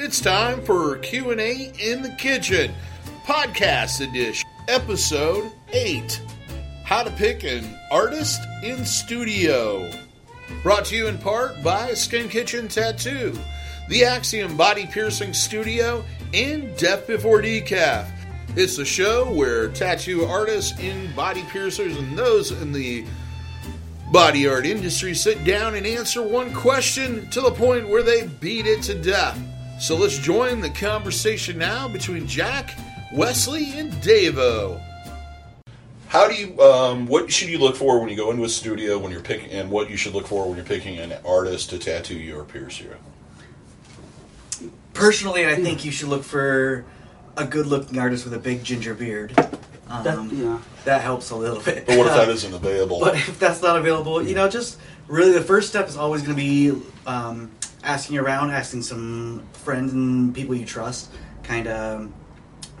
[0.00, 2.72] It's time for Q&A in the Kitchen,
[3.24, 6.22] podcast edition, episode 8.
[6.84, 9.90] How to pick an artist in studio.
[10.62, 13.36] Brought to you in part by Skin Kitchen Tattoo,
[13.88, 18.08] the Axiom Body Piercing Studio, and Death Before Decaf.
[18.54, 23.04] It's a show where tattoo artists in body piercers and those in the
[24.12, 28.64] body art industry sit down and answer one question to the point where they beat
[28.64, 29.36] it to death.
[29.80, 32.76] So let's join the conversation now between Jack,
[33.12, 34.82] Wesley, and Davo.
[36.08, 36.58] How do you?
[36.60, 39.50] Um, what should you look for when you go into a studio when you're picking,
[39.50, 42.44] and what you should look for when you're picking an artist to tattoo you or
[42.44, 42.90] pierce you?
[44.94, 46.84] Personally, I think you should look for
[47.36, 49.32] a good-looking artist with a big ginger beard.
[49.88, 50.58] Um, That- yeah.
[50.86, 51.86] that helps a little bit.
[51.86, 52.98] But what if that isn't available?
[53.00, 56.36] But if that's not available, you know, just really the first step is always going
[56.36, 57.50] to be um,
[57.82, 61.10] asking around, asking some friends and people you trust,
[61.42, 62.10] kind of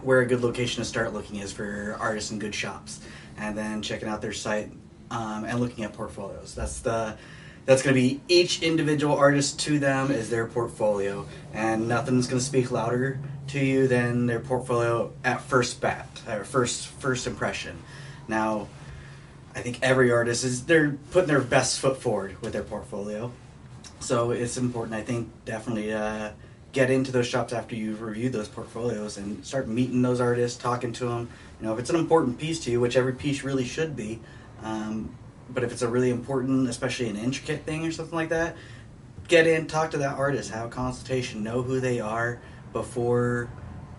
[0.02, 3.00] where a good location to start looking is for artists and good shops,
[3.36, 4.72] and then checking out their site
[5.10, 6.54] um, and looking at portfolios.
[6.54, 7.16] That's the
[7.64, 12.38] that's going to be each individual artist to them is their portfolio, and nothing's going
[12.38, 17.76] to speak louder to you than their portfolio at first bat, or first first impression.
[18.26, 18.68] Now,
[19.54, 23.32] I think every artist is they're putting their best foot forward with their portfolio.
[24.00, 26.30] So it's important, I think, definitely uh,
[26.72, 30.92] get into those shops after you've reviewed those portfolios and start meeting those artists, talking
[30.94, 31.28] to them.
[31.60, 34.20] You know, if it's an important piece to you, which every piece really should be,
[34.62, 35.14] um,
[35.50, 38.56] but if it's a really important, especially an intricate thing or something like that,
[39.28, 42.40] get in, talk to that artist, have a consultation, know who they are
[42.72, 43.50] before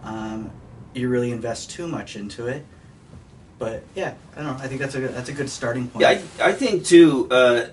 [0.04, 0.52] um,
[0.94, 2.66] you really invest too much into it.
[3.58, 4.64] But yeah, I don't know.
[4.64, 6.02] I think that's a good, that's a good starting point.
[6.02, 7.28] Yeah, I, I think too.
[7.30, 7.68] Uh,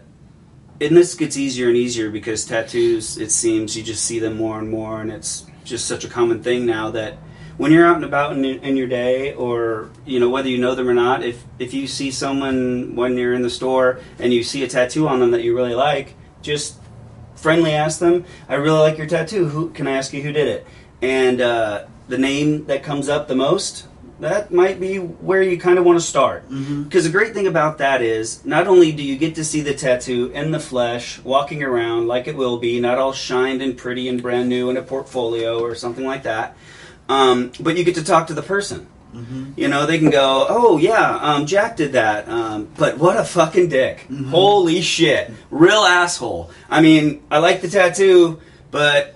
[0.81, 3.17] and this gets easier and easier because tattoos.
[3.17, 6.43] It seems you just see them more and more, and it's just such a common
[6.43, 7.19] thing now that
[7.57, 10.75] when you're out and about in, in your day, or you know whether you know
[10.75, 14.43] them or not, if if you see someone when you're in the store and you
[14.43, 16.79] see a tattoo on them that you really like, just
[17.35, 19.49] friendly ask them, "I really like your tattoo.
[19.49, 20.67] Who can I ask you who did it?"
[21.01, 23.87] And uh, the name that comes up the most,
[24.21, 26.49] that might be where you kind of want to start.
[26.85, 29.75] Because the great thing about that is, not only do you get to see the
[29.75, 34.09] tattoo in the flesh, walking around like it will be, not all shined and pretty
[34.09, 36.57] and brand new in a portfolio or something like that,
[37.09, 38.87] um, but you get to talk to the person.
[39.57, 43.25] You know, they can go, oh yeah, um, Jack did that, um, but what a
[43.25, 44.07] fucking dick!
[44.29, 46.51] Holy shit, real asshole.
[46.69, 48.41] I mean, I like the tattoo,
[48.71, 49.16] but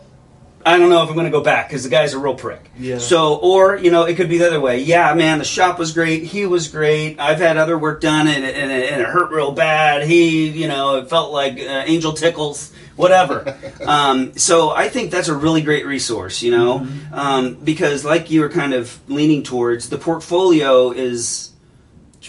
[0.65, 2.71] I don't know if I'm going to go back because the guy's a real prick.
[2.79, 2.99] Yeah.
[2.99, 4.81] So, or you know, it could be the other way.
[4.83, 6.25] Yeah, man, the shop was great.
[6.25, 7.19] He was great.
[7.19, 10.07] I've had other work done, and, it- and, and it hurt real bad.
[10.07, 13.57] He, you know, it felt like uh, angel tickles, whatever.
[13.87, 16.43] um, so, I think that's a really great resource.
[16.43, 21.53] You know, um, because like you were kind of leaning towards, the portfolio is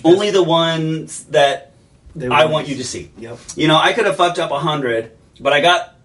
[0.05, 1.73] only the ones that
[2.15, 3.11] I want want you to see.
[3.17, 3.39] Yep.
[3.57, 5.95] You know, I could have fucked up a hundred, but I got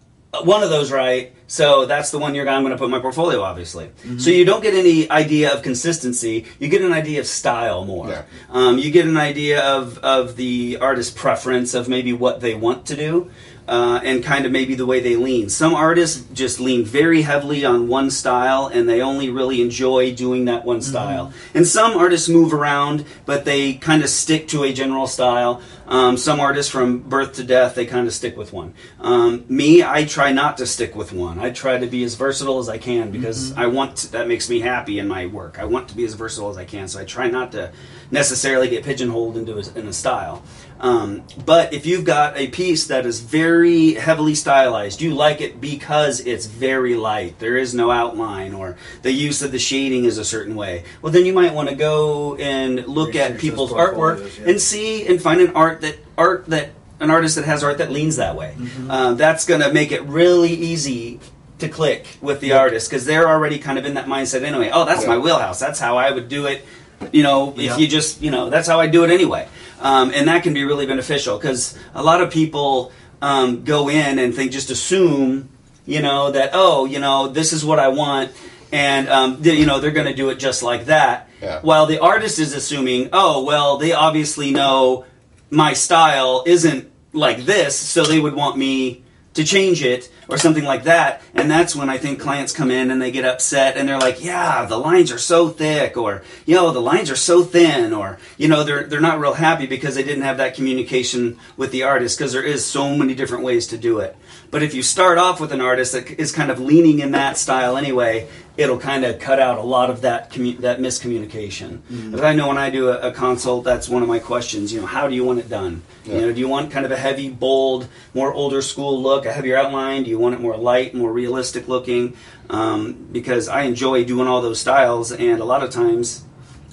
[0.42, 2.98] one of those right, so that's the one you're I'm going to put in my
[2.98, 3.90] portfolio, obviously.
[4.18, 6.46] So you don't get any idea of consistency.
[6.58, 8.08] You get an idea of style more.
[8.08, 8.22] Yeah.
[8.50, 12.86] Um, you get an idea of of the artist's preference of maybe what they want
[12.86, 13.30] to do.
[13.68, 15.48] Uh, and kind of maybe the way they lean.
[15.48, 20.44] Some artists just lean very heavily on one style, and they only really enjoy doing
[20.44, 21.32] that one style.
[21.52, 25.60] And some artists move around, but they kind of stick to a general style.
[25.86, 28.74] Um, some artists, from birth to death, they kind of stick with one.
[29.00, 31.38] Um, me, I try not to stick with one.
[31.38, 34.50] I try to be as versatile as I can because I want to, that makes
[34.50, 35.58] me happy in my work.
[35.58, 37.72] I want to be as versatile as I can, so I try not to
[38.10, 40.42] necessarily get pigeonholed into a, in a style.
[40.78, 45.60] Um, but if you've got a piece that is very heavily stylized, you like it
[45.60, 50.18] because it's very light, there is no outline, or the use of the shading is
[50.18, 53.72] a certain way, well, then you might want to go and look Research at people's
[53.72, 54.50] artwork yeah.
[54.50, 56.70] and see and find an art that art that
[57.00, 58.54] an artist that has art that leans that way.
[58.88, 61.20] Uh, that's going to make it really easy
[61.58, 64.70] to click with the artist because they're already kind of in that mindset anyway.
[64.72, 65.08] Oh, that's Yeah.
[65.08, 65.58] my wheelhouse.
[65.58, 66.64] That's how I would do it.
[67.12, 69.48] You know, if you just you know, that's how I do it anyway.
[69.80, 74.18] Um, and that can be really beneficial because a lot of people um, go in
[74.18, 75.48] and they just assume,
[75.84, 78.32] you know, that oh, you know, this is what I want,
[78.72, 81.28] and um, they, you know, they're going to do it just like that.
[81.42, 81.60] Yeah.
[81.60, 85.04] While the artist is assuming, oh, well, they obviously know
[85.50, 89.02] my style isn't like this, so they would want me
[89.36, 91.22] to change it or something like that.
[91.34, 94.22] And that's when I think clients come in and they get upset and they're like,
[94.22, 98.18] yeah, the lines are so thick or, you know, the lines are so thin or,
[98.36, 101.84] you know, they're, they're not real happy because they didn't have that communication with the
[101.84, 104.16] artist because there is so many different ways to do it.
[104.50, 107.36] But if you start off with an artist that is kind of leaning in that
[107.36, 111.80] style anyway, it'll kind of cut out a lot of that commu- that miscommunication.
[112.10, 114.72] But I know when I do a, a consult, that's one of my questions.
[114.72, 115.82] You know, how do you want it done?
[116.04, 119.32] You know, do you want kind of a heavy, bold, more older school look, a
[119.32, 120.04] heavier outline?
[120.04, 122.16] Do you want it more light, more realistic looking?
[122.48, 126.24] Um, because I enjoy doing all those styles, and a lot of times.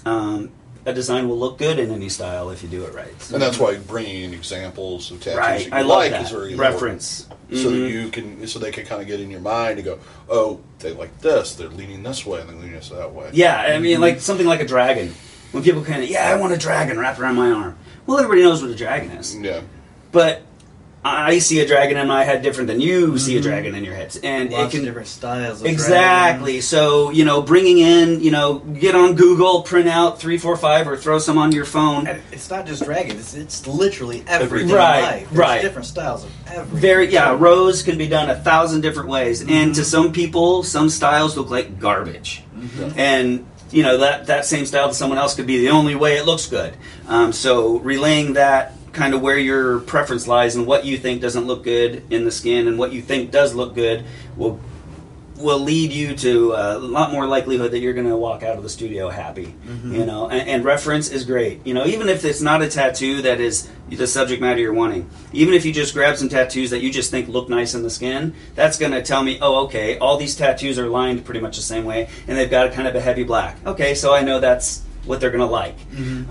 [0.05, 0.51] Um,
[0.85, 3.21] a design will look good in any style if you do it right.
[3.21, 6.31] So- And that's why bringing in examples of tattoos right, you I like that is
[6.31, 6.73] very important.
[6.73, 7.27] reference.
[7.53, 7.89] So that Mhm.
[7.91, 10.91] you can so they can kind of get in your mind and go, oh, they
[10.93, 13.29] like this, they're leaning this way, and they're leaning this that way.
[13.33, 15.13] Yeah, I mean, like something like a dragon.
[15.51, 17.75] When people kind of, yeah, I want a dragon wrapped around my arm.
[18.07, 19.61] Well, everybody knows what a dragon is, yeah.
[20.11, 20.41] but
[21.05, 23.49] I see a dragon in my head different than you see a mm-hmm.
[23.49, 25.61] dragon in your head, and Lots it can of different styles.
[25.61, 26.61] Of exactly.
[26.61, 30.87] So you know, bringing in, you know, get on Google, print out three, four, five,
[30.87, 32.07] or throw some on your phone.
[32.07, 33.19] And It's not just dragons.
[33.19, 34.69] It's, it's literally everything.
[34.69, 35.29] Right, in life.
[35.29, 35.61] There's right.
[35.61, 36.79] Different styles of everything.
[36.79, 39.83] Very yeah, rose can be done a thousand different ways, and to mm-hmm.
[39.83, 42.97] some people, some styles look like garbage, mm-hmm.
[42.97, 46.15] and you know that that same style to someone else could be the only way
[46.15, 46.73] it looks good.
[47.07, 51.45] Um, so relaying that kind of where your preference lies and what you think doesn't
[51.45, 54.05] look good in the skin and what you think does look good
[54.37, 54.59] will
[55.35, 58.63] will lead you to a lot more likelihood that you're going to walk out of
[58.63, 59.55] the studio happy.
[59.65, 59.95] Mm-hmm.
[59.95, 61.65] You know, and, and reference is great.
[61.65, 65.09] You know, even if it's not a tattoo that is the subject matter you're wanting,
[65.33, 67.89] even if you just grab some tattoos that you just think look nice in the
[67.89, 71.55] skin, that's going to tell me, oh, okay, all these tattoos are lined pretty much
[71.55, 73.57] the same way, and they've got a kind of a heavy black.
[73.65, 75.75] Okay, so I know that's what they're going to like.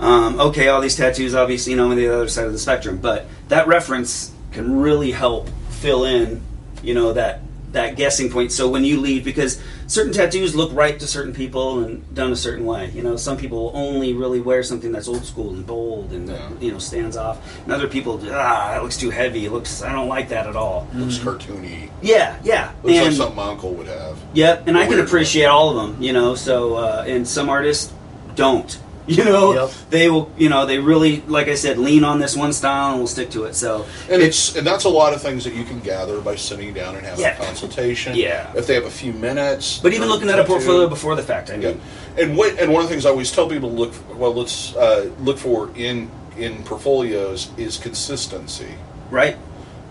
[0.01, 2.99] Um, okay, all these tattoos, obviously, you know, on the other side of the spectrum,
[2.99, 6.41] but that reference can really help fill in,
[6.83, 7.41] you know, that
[7.73, 8.53] that guessing point.
[8.53, 12.37] So when you leave, because certain tattoos look right to certain people and done a
[12.37, 12.91] certain way.
[12.95, 16.51] You know, some people only really wear something that's old school and bold and Yeah.
[16.61, 19.47] you know stands off, and other people, ah, it looks too heavy.
[19.47, 20.87] It looks, I don't like that at all.
[20.93, 21.89] Looks cartoony.
[22.03, 24.19] Yeah, yeah, Looks like and something my uncle would have.
[24.35, 25.07] Yep, and I can Weird.
[25.07, 26.35] appreciate all of them, you know.
[26.35, 27.91] So, uh, and some artists
[28.35, 29.53] don't, you know.
[29.55, 29.71] Yep.
[29.91, 33.01] They will, you know, they really, like I said, lean on this one style and
[33.01, 33.55] will stick to it.
[33.55, 36.73] So, And it's and that's a lot of things that you can gather by sitting
[36.73, 37.37] down and having Yeah.
[37.41, 38.15] a consultation.
[38.17, 38.53] Yeah.
[38.55, 39.81] If they have a few minutes.
[39.83, 41.69] but even looking at a portfolio before the fact, I Yeah.
[41.71, 41.81] mean,
[42.17, 44.35] And what and one of the things I always tell people to look for, well
[44.35, 46.09] let's uh, look for in
[46.39, 48.75] in portfolios is consistency
[49.11, 49.37] right?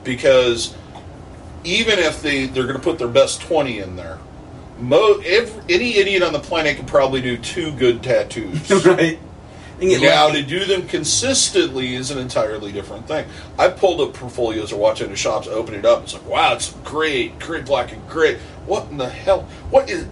[0.03, 0.73] because
[1.63, 4.17] even if they they're going to put their best 20 in there
[4.81, 9.19] mo every, any idiot on the planet can probably do two good tattoos right.
[9.81, 10.44] Now lucky.
[10.44, 13.25] to do them consistently is an entirely different thing.
[13.57, 16.04] I've pulled up portfolios or watching the shops open it up.
[16.04, 18.38] It's like, wow, it's great, great black and great.
[18.68, 19.44] What in the hell?
[19.72, 20.06] What is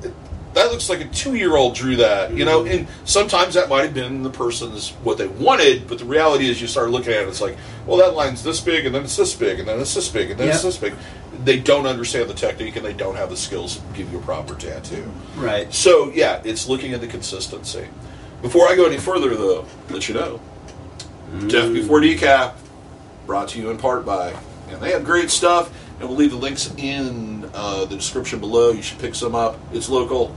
[0.56, 0.72] that?
[0.72, 2.64] Looks like a two-year-old drew that, you know.
[2.64, 2.80] Mm-hmm.
[2.80, 6.60] And sometimes that might have been the person's what they wanted, but the reality is,
[6.60, 7.56] you start looking at it, it's like,
[7.86, 10.32] well, that line's this big, and then it's this big, and then it's this big,
[10.32, 10.96] and then it's this big.
[11.44, 14.22] They don't understand the technique, and they don't have the skills to give you a
[14.22, 15.10] proper tattoo.
[15.38, 15.74] right.
[15.74, 17.88] So yeah, it's looking at the consistency.
[18.42, 20.40] Before I go any further, though, let you know,
[21.48, 22.54] Death Before Decaf,
[23.26, 24.34] brought to you in part by,
[24.70, 25.70] and they have great stuff,
[26.00, 28.72] and we'll leave the links in uh, the description below.
[28.72, 29.60] You should pick some up.
[29.74, 30.36] It's local.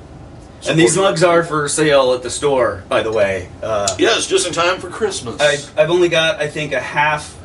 [0.68, 3.48] And these mugs are for sale at the store, by the way.
[3.62, 5.40] Uh, Yes, just in time for Christmas.
[5.40, 7.36] I, I've only got, I think, a half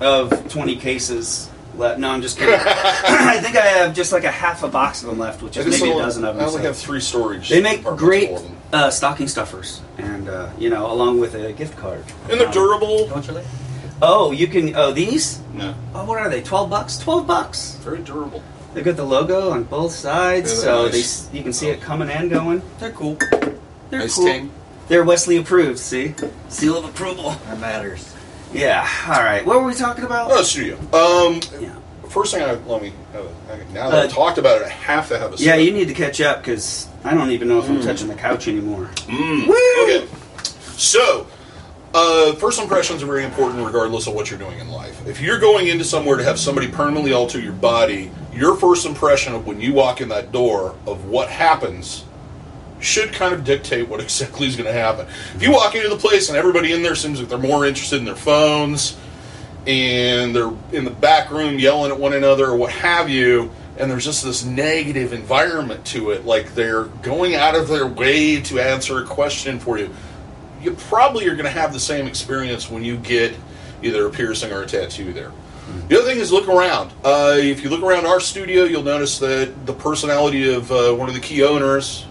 [0.00, 1.98] of 20 cases left.
[2.00, 2.54] No, I'm just kidding.
[2.64, 5.60] I think I have just like a half a box of them left, which I
[5.60, 6.44] is just maybe a only- dozen of them.
[6.44, 7.48] I only so- have three storage.
[7.48, 8.56] They make great full of them.
[8.72, 12.04] uh, stocking stuffers, and uh, you know, along with a gift card.
[12.30, 13.08] And they're Um, durable.
[13.08, 13.44] How much are they?
[14.00, 14.76] Oh, you can.
[14.76, 15.40] Oh, these.
[15.54, 16.42] No, Oh, what are they?
[16.42, 16.98] Twelve bucks.
[16.98, 17.74] Twelve bucks.
[17.82, 18.42] very durable.
[18.74, 21.22] They've got the logo on both sides, Yeah, so nice.
[21.22, 22.62] they you can see it coming and going.
[22.78, 23.16] They're cool.
[23.90, 24.26] They're Nice cool.
[24.26, 24.50] ting.
[24.88, 25.78] They're Wesley approved.
[25.78, 26.14] See,
[26.48, 27.30] seal of approval.
[27.46, 28.14] That matters.
[28.52, 28.88] Yeah.
[29.06, 29.44] All right.
[29.44, 30.30] What were we talking about?
[30.30, 30.76] Oh, studio.
[30.92, 31.74] Um, Yeah.
[32.08, 34.70] first thing I let me have a, now that I Uh, talked about it, I
[34.70, 35.36] have to have a.
[35.36, 35.64] Yeah, sip.
[35.66, 38.48] you need to catch up because I don't even know if I'm touching the couch
[38.48, 38.88] anymore.
[39.06, 39.48] Mm.
[39.84, 40.06] Okay.
[40.76, 41.26] So,
[41.94, 45.06] uh, first impressions are very important regardless of what you're doing in life.
[45.06, 49.34] If you're going into somewhere to have somebody permanently alter your body, your first impression
[49.34, 52.04] of when you walk in that door of what happens
[52.80, 55.06] should kind of dictate what exactly is going to happen.
[55.34, 57.98] If you walk into the place and everybody in there seems like they're more interested
[57.98, 58.96] in their phones
[59.66, 63.90] and they're in the back room yelling at one another or what have you, and
[63.90, 68.58] there's just this negative environment to it, like they're going out of their way to
[68.58, 69.94] answer a question for you,
[70.62, 73.34] you probably are going to have the same experience when you get
[73.82, 75.32] either a piercing or a tattoo there.
[75.88, 76.92] The other thing is look around.
[77.04, 81.08] Uh, if you look around our studio, you'll notice that the personality of uh, one
[81.08, 82.06] of the key owners,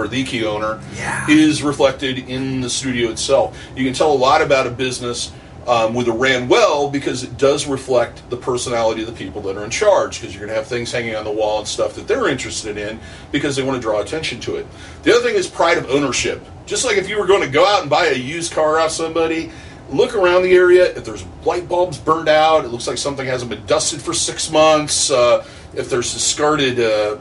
[0.00, 1.26] or the key owner, Yeah.
[1.28, 3.56] is reflected in the studio itself.
[3.76, 5.30] You can tell a lot about a business
[5.66, 9.56] um, with a ran well because it does reflect the personality of the people that
[9.58, 11.94] are in charge because you're going to have things hanging on the wall and stuff
[11.94, 12.98] that they're interested in
[13.30, 14.66] because they want to draw attention to it.
[15.02, 16.40] The other thing is pride of ownership.
[16.64, 18.90] Just like if you were going to go out and buy a used car off
[18.90, 19.52] somebody,
[19.90, 20.96] look around the area.
[20.96, 24.50] If there's light bulbs burned out, it looks like something hasn't been dusted for six
[24.50, 25.10] months.
[25.10, 27.18] Uh, if there's discarded uh,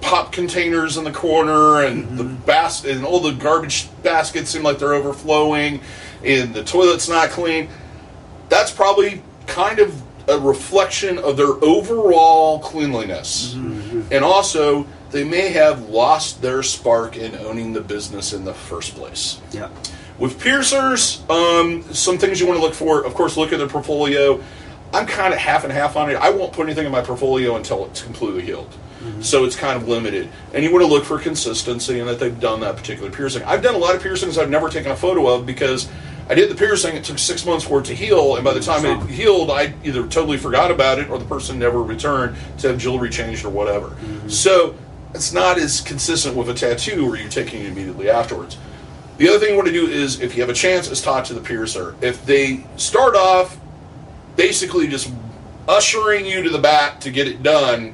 [0.00, 4.78] pop containers in the corner and the bas- and all the garbage baskets seem like
[4.78, 5.80] they're overflowing
[6.24, 7.68] and the toilet's not clean
[8.48, 15.88] that's probably kind of a reflection of their overall cleanliness and also they may have
[15.88, 19.68] lost their spark in owning the business in the first place Yeah.
[20.18, 23.04] with piercers, um, some things you want to look for.
[23.06, 24.42] Of course, look at their portfolio.
[24.92, 26.14] I'm kind of half and half on it.
[26.14, 28.70] I won't put anything in my portfolio until it's completely healed.
[28.70, 29.22] Mm-hmm.
[29.22, 30.28] So it's kind of limited.
[30.54, 33.42] And you want to look for consistency and that they've done that particular piercing.
[33.44, 35.88] I've done a lot of piercings I've never taken a photo of because
[36.28, 38.60] I did the piercing, it took six months for it to heal, and by the
[38.60, 42.68] time it healed, I either totally forgot about it or the person never returned to
[42.68, 43.88] have jewelry changed or whatever.
[43.88, 44.28] Mm-hmm.
[44.28, 44.76] So
[45.14, 48.58] it's not as consistent with a tattoo where you're taking it immediately afterwards.
[49.16, 51.24] The other thing you want to do is, if you have a chance, is talk
[51.24, 51.96] to the piercer.
[52.02, 53.58] If they start off
[54.38, 55.12] basically just
[55.66, 57.92] ushering you to the back to get it done,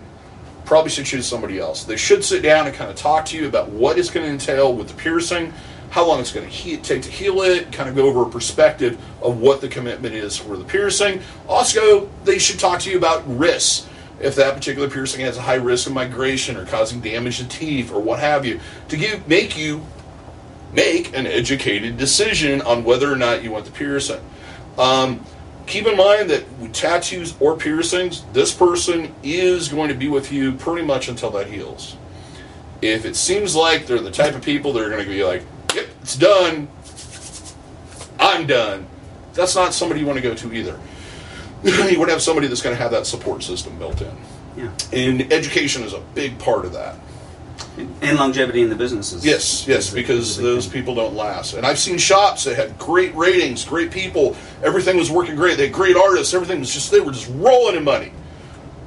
[0.67, 1.85] probably should choose somebody else.
[1.85, 4.31] They should sit down and kind of talk to you about what it's going to
[4.33, 5.53] entail with the piercing,
[5.91, 8.29] how long it's going to he- take to heal it, kind of go over a
[8.29, 11.21] perspective of what the commitment is for the piercing.
[11.49, 13.89] Also, they should talk to you about risks.
[14.21, 17.91] If that particular piercing has a high risk of migration or causing damage to teeth
[17.91, 19.85] or what have you, to give make you
[20.73, 24.21] make an educated decision on whether or not you want the piercing.
[24.79, 25.25] Um,
[25.67, 30.33] keep in mind that with tattoos or piercings, this person is going to be with
[30.33, 31.97] you pretty much until that heals.
[32.83, 35.43] If it seems like they're the type of people that are going to be like,
[35.75, 36.69] yep, it's done,
[38.19, 38.87] I'm done,
[39.33, 40.79] that's not somebody you want to go to either.
[41.65, 44.17] you want to have somebody that's going to have that support system built in.
[44.57, 44.71] Yeah.
[44.93, 46.97] And education is a big part of that.
[47.77, 49.27] And longevity in the businesses.
[49.27, 51.55] Yes, yes, because those people don't last.
[51.55, 55.57] And I've seen shops that had great ratings, great people, everything was working great.
[55.57, 58.13] They had great artists, everything was just they were just rolling in money.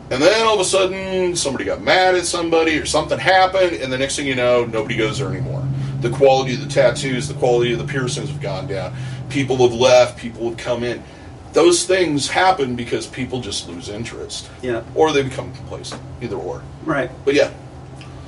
[0.10, 3.92] And then all of a sudden somebody got mad at somebody or something happened, and
[3.92, 5.68] the next thing you know, nobody goes there anymore.
[6.00, 8.96] The quality of the tattoos, the quality of the piercings have gone down.
[9.30, 11.04] People have left, people have come in.
[11.52, 14.50] Those things happen because people just lose interest.
[14.62, 14.84] Yeah.
[14.96, 16.02] Or they become complacent.
[16.22, 16.62] Either or.
[16.86, 17.10] Right.
[17.26, 17.52] But yeah.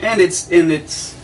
[0.01, 1.17] And it's and it's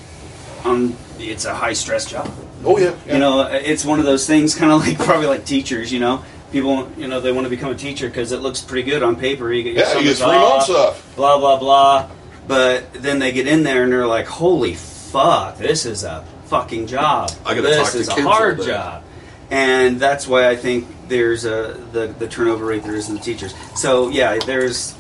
[0.63, 2.29] um it's a high stress job.
[2.63, 2.95] Oh yeah.
[3.05, 3.13] yeah.
[3.13, 5.91] You know, it's one of those things, kind of like probably like teachers.
[5.91, 8.89] You know, people, you know, they want to become a teacher because it looks pretty
[8.89, 9.51] good on paper.
[9.51, 11.15] You get your Yeah, you get three months off.
[11.15, 12.09] Blah blah blah.
[12.47, 16.87] But then they get in there and they're like, "Holy fuck, this is a fucking
[16.87, 17.31] job.
[17.45, 19.03] I gotta this talk to is a kids all hard job."
[19.51, 23.21] And that's why I think there's a the, the turnover rate there is in the
[23.21, 23.53] teachers.
[23.75, 24.95] So yeah, there's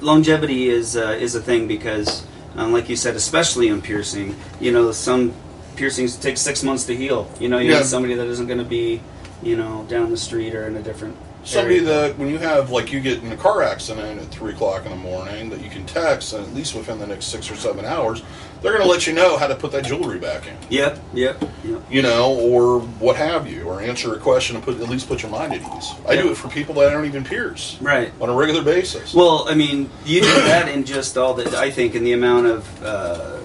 [0.00, 2.24] longevity is uh, is a thing because,
[2.58, 5.32] um, like you said, especially in piercing, you know, some
[5.76, 7.30] piercings take six months to heal.
[7.40, 7.78] You know, you Yeah.
[7.78, 9.00] need somebody that isn't going to be,
[9.42, 11.16] you know, down the street or in a different
[11.48, 14.84] somebody that when you have like you get in a car accident at three o'clock
[14.84, 17.56] in the morning that you can text and at least within the next six or
[17.56, 18.22] seven hours
[18.60, 21.42] they're going to let you know how to put that jewelry back in Yep, yep,
[21.64, 21.80] yep.
[21.90, 25.22] you know or what have you or answer a question and put at least put
[25.22, 28.12] your mind at ease i do it for people that aren't even peers Right.
[28.20, 31.56] on a regular basis Well, I mean, you do that in just all the.
[31.58, 33.38] I think in the amount of uh,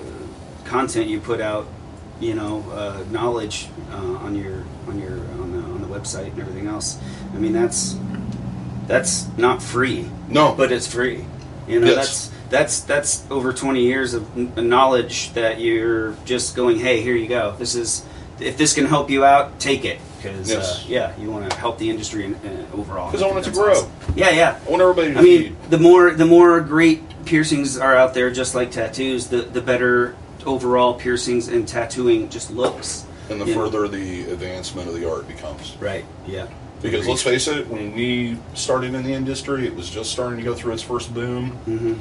[0.65, 1.67] content you put out,
[2.19, 3.95] you know, uh, knowledge uh,
[4.25, 6.97] on your on your on the on the website and everything else.
[7.33, 7.95] I mean, that's
[8.87, 11.25] that's not free, no but it's free.
[11.67, 11.95] You know, Yes.
[11.95, 16.77] that's that's that's over twenty years of knowledge that you're just going.
[16.79, 17.55] Hey, here you go.
[17.57, 18.03] This is
[18.39, 20.79] if this can help you out, take it because Yes.
[20.79, 23.09] uh, yeah, you want to help the industry in, uh, overall.
[23.11, 23.71] 'Cause I want it to grow.
[23.71, 23.91] awesome.
[24.15, 24.57] Yeah, yeah.
[24.65, 25.55] i want everybody to I mean, feed.
[25.69, 30.15] the more the more great piercings are out there, just like tattoos, the the better
[30.45, 33.05] overall piercings and tattooing just looks.
[33.29, 33.61] and the you know.
[33.63, 36.03] further the advancement of the art becomes Right.
[36.27, 36.47] Yeah.
[36.83, 40.43] Because let's face it when we started in the industry it was just starting to
[40.43, 41.93] go through its first boom hmm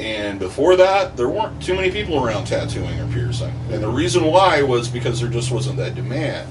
[0.00, 3.52] And before that, there weren't too many people around tattooing or piercing.
[3.72, 6.48] And the reason why was because there just wasn't that demand.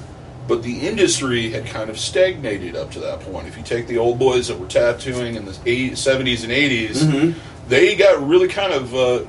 [0.50, 3.48] But the industry had kind of stagnated up to that point.
[3.48, 6.98] If you take the old boys that were tattooing in the 80s, 70s and 80s,
[7.04, 7.36] Mhm.
[7.70, 9.20] they got really kind of uh,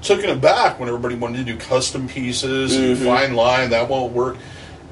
[0.00, 3.04] taken aback when everybody wanted to do custom pieces and Mhm.
[3.04, 3.68] fine line.
[3.70, 4.36] That won't work.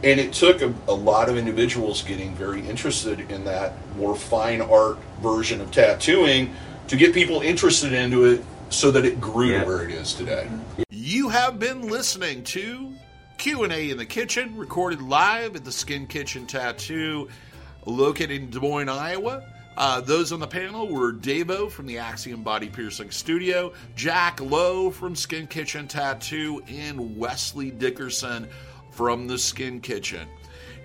[0.04, 4.61] And it took a, a lot of individuals getting very interested in that more fine
[4.61, 6.54] art version of tattooing
[6.88, 9.61] to get people interested into it so that it grew Yeah.
[9.62, 10.46] to where it is today.
[10.90, 12.92] You have been listening to
[13.38, 17.28] Q&A in the Kitchen, recorded live at the Skin Kitchen Tattoo
[17.87, 19.42] located in Des Moines, Iowa.
[19.76, 24.90] Uh, those on the panel were Davo from the Axiom Body Piercing Studio, Jack Lowe
[24.90, 28.49] from Skin Kitchen Tattoo, and Wesley Dickerson
[28.95, 30.29] from the Skin Kitchen.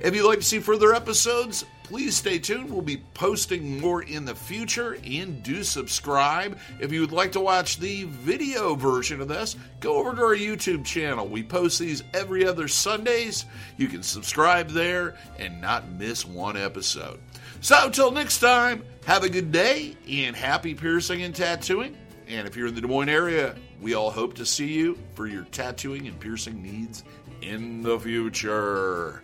[0.01, 2.71] If you'd like to see further episodes, please stay tuned.
[2.71, 6.57] We'll be posting more in the future and do subscribe.
[6.79, 10.35] If you would like to watch the video version of this, go over to our
[10.35, 11.27] YouTube channel.
[11.27, 13.45] We post these every other Sundays.
[13.77, 17.19] You can subscribe there and not miss one episode.
[17.61, 21.97] So, until next time, have a good day and happy piercing and tattooing.
[22.29, 25.27] And if you're in the Des Moines area, we all hope to see you for
[25.27, 27.03] your tattooing and piercing needs
[27.41, 29.21] in the future.